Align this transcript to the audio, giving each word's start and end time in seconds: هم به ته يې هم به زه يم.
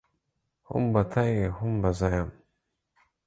هم 0.69 0.83
به 0.93 1.01
ته 1.11 1.21
يې 1.35 1.45
هم 1.57 1.73
به 1.81 1.91
زه 1.99 2.07
يم. 2.17 2.29